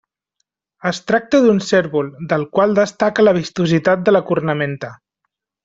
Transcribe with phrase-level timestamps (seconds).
[0.91, 4.95] Es tracta d'un cérvol, del qual destaca la vistositat de la cornamenta.